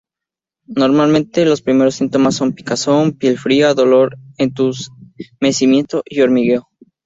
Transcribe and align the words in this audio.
Normalmente, 0.65 1.45
los 1.45 1.61
primeros 1.61 1.93
síntomas 1.93 2.33
son: 2.33 2.53
picazón, 2.53 3.11
piel 3.11 3.37
fría, 3.37 3.75
dolor, 3.75 4.17
entumecimiento 4.39 6.01
y 6.09 6.21
hormigueo. 6.21 6.67